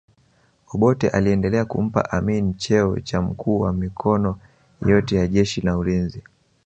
Obote 0.73 1.09
aliendelea 1.09 1.65
kumpa 1.65 2.11
Amin 2.11 2.53
cheo 2.53 2.99
cha 2.99 3.21
mkuu 3.21 3.59
wa 3.59 3.73
mikono 3.73 4.39
yote 4.85 5.15
ya 5.15 5.27
jeshi 5.27 5.61
na 5.61 5.77
ulinzi 5.77 6.23